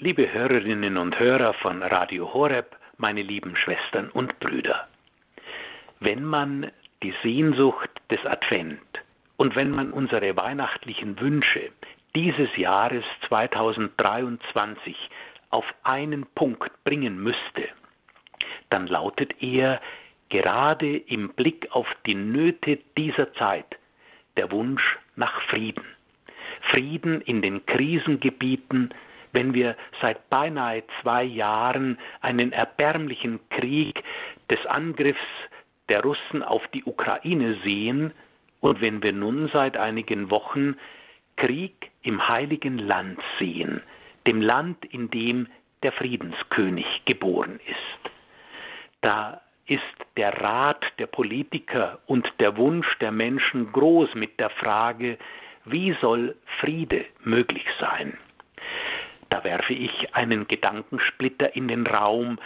Liebe 0.00 0.32
Hörerinnen 0.32 0.96
und 0.96 1.18
Hörer 1.18 1.54
von 1.54 1.82
Radio 1.82 2.32
Horeb, 2.32 2.76
meine 2.98 3.20
lieben 3.20 3.56
Schwestern 3.56 4.10
und 4.10 4.38
Brüder. 4.38 4.86
Wenn 5.98 6.24
man 6.24 6.70
die 7.02 7.12
Sehnsucht 7.24 7.90
des 8.08 8.24
Advent 8.24 8.78
und 9.38 9.56
wenn 9.56 9.72
man 9.72 9.90
unsere 9.90 10.36
weihnachtlichen 10.36 11.20
Wünsche 11.20 11.72
dieses 12.14 12.48
Jahres 12.56 13.02
2023 13.26 14.96
auf 15.50 15.64
einen 15.82 16.26
Punkt 16.26 16.70
bringen 16.84 17.20
müsste, 17.20 17.68
dann 18.70 18.86
lautet 18.86 19.42
er 19.42 19.80
gerade 20.28 20.96
im 20.96 21.30
Blick 21.30 21.66
auf 21.72 21.88
die 22.06 22.14
Nöte 22.14 22.78
dieser 22.96 23.32
Zeit 23.34 23.76
der 24.36 24.52
Wunsch 24.52 24.96
nach 25.16 25.42
Frieden. 25.50 25.84
Frieden 26.70 27.20
in 27.22 27.42
den 27.42 27.66
Krisengebieten, 27.66 28.94
wenn 29.32 29.54
wir 29.54 29.76
seit 30.00 30.28
beinahe 30.30 30.82
zwei 31.02 31.22
Jahren 31.24 31.98
einen 32.20 32.52
erbärmlichen 32.52 33.40
Krieg 33.50 34.02
des 34.50 34.64
Angriffs 34.66 35.18
der 35.88 36.02
Russen 36.02 36.42
auf 36.42 36.66
die 36.68 36.84
Ukraine 36.84 37.56
sehen 37.64 38.12
und 38.60 38.80
wenn 38.80 39.02
wir 39.02 39.12
nun 39.12 39.48
seit 39.52 39.76
einigen 39.76 40.30
Wochen 40.30 40.76
Krieg 41.36 41.90
im 42.02 42.28
heiligen 42.28 42.78
Land 42.78 43.20
sehen, 43.38 43.82
dem 44.26 44.40
Land, 44.40 44.84
in 44.86 45.10
dem 45.10 45.46
der 45.82 45.92
Friedenskönig 45.92 46.86
geboren 47.04 47.60
ist. 47.66 48.12
Da 49.00 49.40
ist 49.66 49.82
der 50.16 50.40
Rat 50.40 50.84
der 50.98 51.06
Politiker 51.06 52.00
und 52.06 52.26
der 52.40 52.56
Wunsch 52.56 52.88
der 52.98 53.12
Menschen 53.12 53.70
groß 53.72 54.14
mit 54.14 54.40
der 54.40 54.50
Frage, 54.50 55.18
wie 55.64 55.94
soll 56.00 56.34
Friede 56.60 57.04
möglich 57.22 57.66
sein? 57.78 58.18
Werfe 59.48 59.72
ich 59.72 60.14
einen 60.14 60.46
Gedankensplitter 60.46 61.56
in 61.56 61.68
den 61.68 61.86
Raum, 61.86 62.38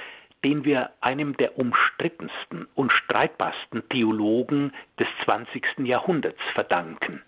den 0.45 0.65
wir 0.65 0.91
einem 1.01 1.37
der 1.37 1.59
umstrittensten 1.59 2.69
und 2.77 2.93
streitbarsten 2.93 3.89
Theologen 3.89 4.73
des 5.01 5.09
20. 5.25 5.81
Jahrhunderts 5.81 6.41
verdanken. 6.55 7.21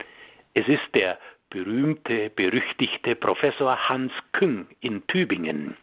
Es 0.55 0.69
ist 0.69 0.89
der 0.95 1.19
berühmte, 1.51 2.31
berüchtigte 2.31 3.17
Professor 3.17 3.89
Hans 3.89 4.13
Küng 4.31 4.69
in 4.81 5.05
Tübingen, 5.09 5.77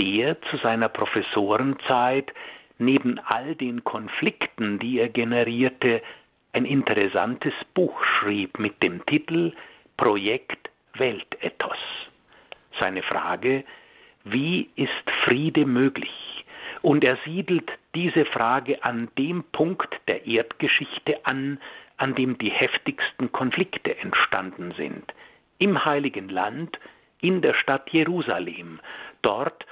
der 0.00 0.42
zu 0.50 0.56
seiner 0.56 0.88
Professorenzeit 0.88 2.32
neben 2.78 3.20
all 3.26 3.54
den 3.54 3.84
Konflikten, 3.84 4.80
die 4.80 4.98
er 4.98 5.08
generierte, 5.08 6.02
ein 6.52 6.64
interessantes 6.64 7.54
Buch 7.74 7.96
schrieb 8.18 8.58
mit 8.58 8.82
dem 8.82 9.06
Titel 9.06 9.52
Projekt 9.96 10.68
Weltethos. 10.94 11.78
Seine 12.80 13.02
Frage, 13.02 13.64
wie 14.24 14.70
ist 14.76 15.10
Friede 15.24 15.66
möglich? 15.66 16.44
Und 16.82 17.04
er 17.04 17.18
siedelt 17.24 17.70
diese 17.94 18.24
Frage 18.26 18.84
an 18.84 19.08
dem 19.16 19.44
Punkt 19.52 19.94
der 20.08 20.26
Erdgeschichte 20.26 21.24
an, 21.24 21.58
an 21.96 22.14
dem 22.14 22.36
die 22.38 22.50
heftigsten 22.50 23.32
Konflikte 23.32 23.96
entstanden 23.98 24.72
sind. 24.76 25.04
Im 25.58 25.84
heiligen 25.84 26.28
Land, 26.28 26.78
in 27.20 27.40
der 27.40 27.54
Stadt 27.54 27.88
Jerusalem, 27.90 28.80
dort, 29.22 29.64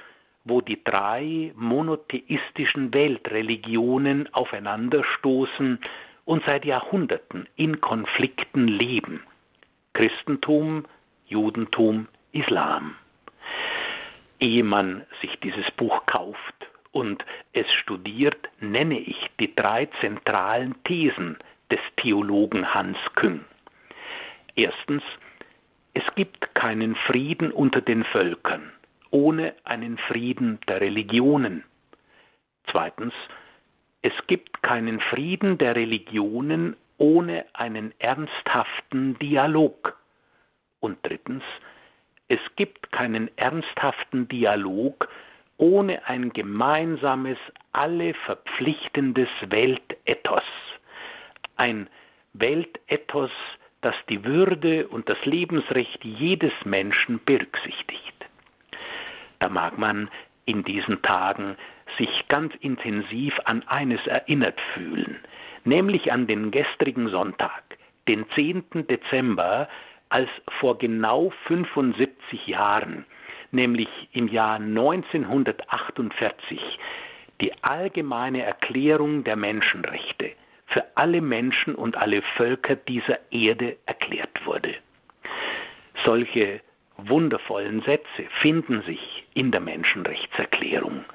wo 0.45 0.61
die 0.61 0.83
drei 0.83 1.51
monotheistischen 1.55 2.93
Weltreligionen 2.93 4.33
aufeinanderstoßen 4.33 5.79
und 6.25 6.43
seit 6.45 6.65
Jahrhunderten 6.65 7.47
in 7.55 7.79
Konflikten 7.81 8.67
leben. 8.67 9.21
Christentum, 9.93 10.85
Judentum, 11.27 12.07
Islam. 12.33 12.95
Ehe 14.39 14.63
man 14.63 15.05
sich 15.21 15.39
dieses 15.39 15.69
Buch 15.71 16.05
kauft 16.05 16.67
und 16.91 17.23
es 17.53 17.65
studiert, 17.81 18.49
nenne 18.59 18.99
ich 18.99 19.17
die 19.39 19.55
drei 19.55 19.87
zentralen 20.01 20.75
Thesen 20.83 21.37
des 21.71 21.79
Theologen 21.97 22.73
Hans 22.73 22.97
Küng. 23.15 23.45
Erstens, 24.55 25.03
es 25.93 26.03
gibt 26.15 26.53
keinen 26.53 26.95
Frieden 26.95 27.51
unter 27.51 27.81
den 27.81 28.03
Völkern 28.03 28.73
ohne 29.13 29.53
einen 29.63 29.99
Frieden 29.99 30.59
der 30.67 30.81
Religionen. 30.81 31.63
Zweitens, 32.71 33.13
es 34.01 34.13
gibt 34.25 34.63
keinen 34.63 34.99
Frieden 34.99 35.59
der 35.59 35.75
Religionen 35.75 36.75
ohne 36.97 37.45
einen 37.53 37.93
ernsthaften 37.99 39.17
Dialog. 39.19 39.97
Und 40.79 40.97
drittens, 41.03 41.43
es 42.33 42.55
gibt 42.55 42.91
keinen 42.91 43.29
ernsthaften 43.37 44.27
Dialog 44.27 45.07
ohne 45.57 46.07
ein 46.07 46.33
gemeinsames, 46.33 47.37
alle 47.73 48.15
verpflichtendes 48.25 49.29
Weltethos. 49.49 50.41
Ein 51.57 51.87
Weltethos, 52.33 53.29
das 53.81 53.93
die 54.09 54.23
Würde 54.25 54.87
und 54.87 55.09
das 55.09 55.23
Lebensrecht 55.25 56.03
jedes 56.03 56.53
Menschen 56.65 57.23
berücksichtigt. 57.23 58.25
Da 59.37 59.49
mag 59.49 59.77
man 59.77 60.09
in 60.45 60.63
diesen 60.63 61.03
Tagen 61.03 61.55
sich 61.99 62.27
ganz 62.29 62.55
intensiv 62.61 63.39
an 63.45 63.61
eines 63.67 64.05
erinnert 64.07 64.59
fühlen, 64.73 65.19
nämlich 65.65 66.11
an 66.11 66.25
den 66.25 66.49
gestrigen 66.49 67.09
Sonntag, 67.09 67.63
den 68.07 68.25
10. 68.33 68.87
Dezember, 68.87 69.69
als 70.13 70.29
vor 70.59 70.77
genau 70.77 71.33
75 71.47 72.45
Jahren, 72.45 73.05
nämlich 73.49 73.89
im 74.11 74.27
Jahr 74.27 74.57
1948, 74.57 76.59
die 77.41 77.51
allgemeine 77.63 78.43
Erklärung 78.43 79.23
der 79.23 79.35
Menschenrechte 79.35 80.33
für 80.67 80.85
alle 80.93 81.19
Menschen 81.19 81.73
und 81.73 81.97
alle 81.97 82.21
Völker 82.37 82.75
dieser 82.75 83.17
Erde 83.31 83.77
erklärt 83.87 84.45
wurde. 84.45 84.75
Solche 86.05 86.61
wundervollen 86.97 87.81
Sätze 87.81 88.27
finden 88.39 88.83
sich 88.83 89.25
in 89.33 89.51
der 89.51 89.61
Menschenrechtserklärung. 89.61 91.05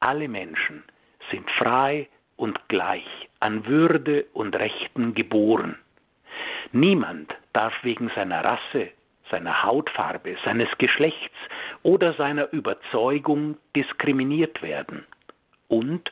Alle 0.00 0.28
Menschen 0.28 0.82
sind 1.30 1.50
frei 1.50 2.08
und 2.36 2.68
gleich 2.68 3.28
an 3.40 3.66
Würde 3.66 4.24
und 4.32 4.56
Rechten 4.56 5.12
geboren. 5.12 5.76
Niemand 6.74 7.32
darf 7.52 7.72
wegen 7.84 8.10
seiner 8.16 8.44
Rasse, 8.44 8.90
seiner 9.30 9.62
Hautfarbe, 9.62 10.36
seines 10.44 10.66
Geschlechts 10.78 11.36
oder 11.84 12.14
seiner 12.14 12.52
Überzeugung 12.52 13.56
diskriminiert 13.76 14.60
werden. 14.60 15.06
Und, 15.68 16.10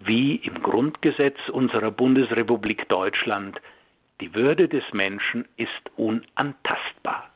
wie 0.00 0.36
im 0.36 0.62
Grundgesetz 0.62 1.38
unserer 1.48 1.90
Bundesrepublik 1.90 2.86
Deutschland, 2.90 3.58
die 4.20 4.34
Würde 4.34 4.68
des 4.68 4.84
Menschen 4.92 5.48
ist 5.56 5.90
unantastbar. 5.96 7.30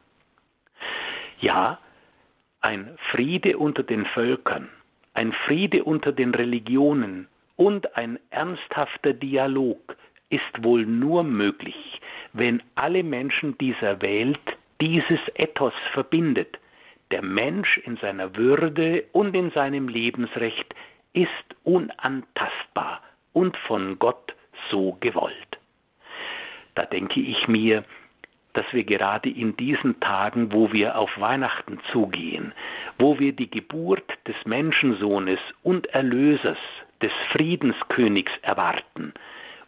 Ja, 1.40 1.78
ein 2.60 2.98
Friede 3.10 3.56
unter 3.56 3.84
den 3.84 4.04
Völkern, 4.04 4.68
ein 5.14 5.32
Friede 5.46 5.82
unter 5.82 6.12
den 6.12 6.34
Religionen 6.34 7.26
und 7.56 7.96
ein 7.96 8.18
ernsthafter 8.28 9.14
Dialog 9.14 9.96
ist 10.28 10.62
wohl 10.62 10.84
nur 10.84 11.24
möglich, 11.24 12.00
wenn 12.36 12.62
alle 12.74 13.02
Menschen 13.02 13.56
dieser 13.58 14.00
Welt 14.02 14.40
dieses 14.80 15.20
Ethos 15.34 15.72
verbindet. 15.92 16.58
Der 17.10 17.22
Mensch 17.22 17.78
in 17.78 17.96
seiner 17.96 18.36
Würde 18.36 19.04
und 19.12 19.34
in 19.34 19.50
seinem 19.52 19.88
Lebensrecht 19.88 20.74
ist 21.12 21.28
unantastbar 21.64 23.00
und 23.32 23.56
von 23.56 23.98
Gott 23.98 24.34
so 24.70 24.96
gewollt. 25.00 25.58
Da 26.74 26.84
denke 26.84 27.20
ich 27.20 27.48
mir, 27.48 27.84
dass 28.52 28.66
wir 28.72 28.84
gerade 28.84 29.30
in 29.30 29.56
diesen 29.56 30.00
Tagen, 30.00 30.52
wo 30.52 30.72
wir 30.72 30.98
auf 30.98 31.10
Weihnachten 31.18 31.78
zugehen, 31.92 32.52
wo 32.98 33.18
wir 33.18 33.32
die 33.32 33.50
Geburt 33.50 34.10
des 34.26 34.36
Menschensohnes 34.44 35.38
und 35.62 35.86
Erlösers, 35.88 36.58
des 37.02 37.12
Friedenskönigs 37.32 38.32
erwarten 38.40 39.12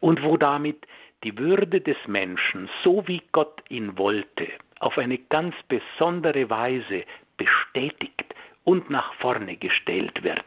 und 0.00 0.22
wo 0.22 0.38
damit 0.38 0.86
die 1.24 1.36
Würde 1.36 1.80
des 1.80 1.96
Menschen, 2.06 2.68
so 2.84 3.06
wie 3.06 3.22
Gott 3.32 3.62
ihn 3.68 3.98
wollte, 3.98 4.48
auf 4.80 4.98
eine 4.98 5.18
ganz 5.18 5.54
besondere 5.68 6.48
Weise 6.50 7.04
bestätigt 7.36 8.34
und 8.64 8.90
nach 8.90 9.12
vorne 9.14 9.56
gestellt 9.56 10.22
wird, 10.22 10.44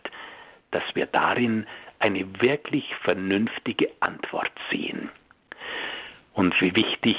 dass 0.71 0.83
wir 0.93 1.07
darin 1.07 1.65
eine 1.99 2.41
wirklich 2.41 2.95
vernünftige 3.03 3.89
Antwort 3.99 4.51
sehen. 4.69 5.09
Und 6.33 6.59
wie 6.61 6.75
wichtig 6.75 7.17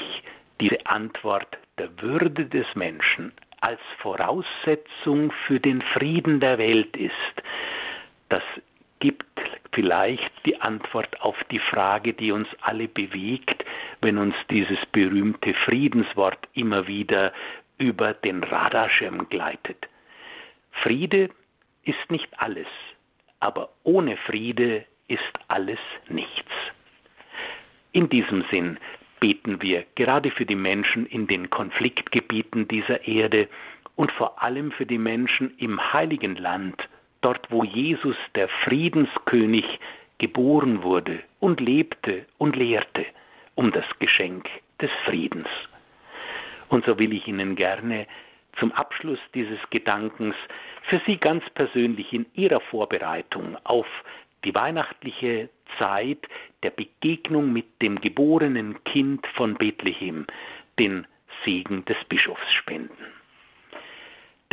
diese 0.59 0.85
Antwort 0.85 1.57
der 1.77 1.89
Würde 2.01 2.45
des 2.45 2.65
Menschen 2.75 3.31
als 3.61 3.79
Voraussetzung 3.99 5.31
für 5.47 5.59
den 5.59 5.81
Frieden 5.81 6.39
der 6.39 6.57
Welt 6.57 6.95
ist, 6.97 7.43
das 8.29 8.43
gibt 8.99 9.25
vielleicht 9.73 10.31
die 10.45 10.59
Antwort 10.61 11.21
auf 11.21 11.35
die 11.51 11.59
Frage, 11.59 12.13
die 12.13 12.31
uns 12.31 12.47
alle 12.61 12.87
bewegt, 12.87 13.63
wenn 14.01 14.17
uns 14.17 14.35
dieses 14.49 14.79
berühmte 14.91 15.53
Friedenswort 15.65 16.47
immer 16.53 16.87
wieder 16.87 17.33
über 17.77 18.13
den 18.13 18.43
Radarschirm 18.43 19.29
gleitet. 19.29 19.87
Friede 20.83 21.29
ist 21.83 22.11
nicht 22.11 22.29
alles, 22.37 22.67
aber 23.39 23.69
ohne 23.83 24.17
Friede 24.17 24.85
ist 25.07 25.21
alles 25.47 25.79
nichts. 26.07 26.51
In 27.91 28.09
diesem 28.09 28.43
Sinn 28.49 28.77
beten 29.19 29.61
wir 29.61 29.85
gerade 29.95 30.31
für 30.31 30.45
die 30.45 30.55
Menschen 30.55 31.05
in 31.05 31.27
den 31.27 31.49
Konfliktgebieten 31.49 32.67
dieser 32.67 33.07
Erde 33.07 33.47
und 33.95 34.11
vor 34.11 34.43
allem 34.43 34.71
für 34.71 34.85
die 34.85 34.97
Menschen 34.97 35.55
im 35.57 35.93
heiligen 35.93 36.35
Land, 36.35 36.75
dort 37.23 37.49
wo 37.49 37.63
Jesus 37.63 38.15
der 38.35 38.47
Friedenskönig 38.63 39.65
geboren 40.17 40.83
wurde 40.83 41.19
und 41.39 41.59
lebte 41.59 42.25
und 42.37 42.55
lehrte, 42.55 43.05
um 43.55 43.71
das 43.71 43.85
Geschenk 43.99 44.49
des 44.81 44.91
Friedens. 45.05 45.47
Und 46.69 46.85
so 46.85 46.97
will 46.97 47.13
ich 47.13 47.27
Ihnen 47.27 47.55
gerne 47.55 48.07
zum 48.59 48.71
Abschluss 48.73 49.19
dieses 49.33 49.59
Gedankens 49.69 50.35
für 50.83 51.01
Sie 51.05 51.17
ganz 51.17 51.43
persönlich 51.51 52.13
in 52.13 52.25
Ihrer 52.35 52.59
Vorbereitung 52.59 53.57
auf 53.63 53.87
die 54.43 54.53
weihnachtliche 54.53 55.49
Zeit 55.77 56.19
der 56.61 56.71
Begegnung 56.71 57.51
mit 57.51 57.81
dem 57.81 57.99
geborenen 58.01 58.83
Kind 58.83 59.25
von 59.35 59.55
Bethlehem 59.55 60.27
den 60.79 61.07
Segen 61.45 61.85
des 61.85 61.97
Bischofs 62.09 62.51
spenden. 62.53 63.22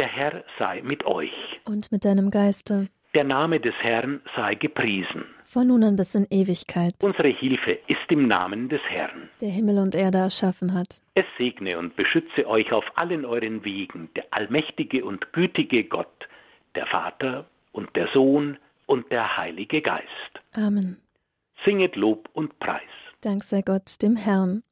Der 0.00 0.08
Herr 0.08 0.44
sei 0.58 0.81
mit 0.81 1.05
euch. 1.05 1.31
Und 1.67 1.93
mit 1.93 2.06
deinem 2.06 2.31
Geiste. 2.31 2.88
Der 3.12 3.23
Name 3.23 3.61
des 3.61 3.75
Herrn 3.82 4.23
sei 4.35 4.55
gepriesen. 4.55 5.26
Von 5.44 5.67
nun 5.67 5.85
an 5.85 5.97
bis 5.97 6.14
in 6.14 6.26
Ewigkeit. 6.31 6.94
Unsere 7.02 7.29
Hilfe 7.29 7.73
ist 7.87 8.08
im 8.08 8.26
Namen 8.26 8.70
des 8.70 8.81
Herrn. 8.88 9.29
Der 9.43 9.50
Himmel 9.50 9.76
und 9.76 9.94
Erde 9.94 10.17
erschaffen 10.17 10.73
hat. 10.73 11.02
Es 11.17 11.26
segne 11.37 11.79
und 11.79 11.97
beschütze 11.97 12.49
euch 12.49 12.73
auf 12.73 12.87
allen 12.94 13.26
euren 13.26 13.62
Wegen 13.62 14.08
der 14.17 14.25
allmächtige 14.31 15.05
und 15.05 15.35
gütige 15.35 15.85
Gott, 15.85 16.26
der 16.76 16.87
Vater 16.87 17.44
und 17.73 17.94
der 17.94 18.08
Sohn 18.14 18.56
und 18.87 19.12
der 19.12 19.37
Heilige 19.37 19.82
Geist. 19.82 20.32
Amen. 20.55 20.96
Singet 21.62 21.94
Lob 21.94 22.26
und 22.32 22.58
Preis. 22.58 22.81
Dank 23.20 23.44
sei 23.44 23.61
Gott 23.61 24.00
dem 24.00 24.17
Herrn. 24.17 24.62